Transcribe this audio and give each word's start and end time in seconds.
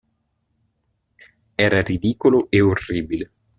Era 1.57 1.83
ridicolo 1.83 2.47
e 2.49 2.59
orribile. 2.59 3.31